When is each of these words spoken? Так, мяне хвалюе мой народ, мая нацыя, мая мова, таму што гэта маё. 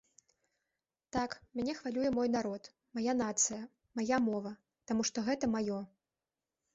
Так, 1.17 1.33
мяне 1.57 1.75
хвалюе 1.79 2.09
мой 2.15 2.29
народ, 2.35 2.63
мая 2.99 3.13
нацыя, 3.19 3.59
мая 3.99 4.19
мова, 4.29 4.53
таму 4.93 5.01
што 5.11 5.17
гэта 5.29 5.51
маё. 5.55 5.77